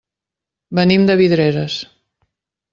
Venim 0.79 1.05
de 1.11 1.17
Vidreres. 1.21 1.79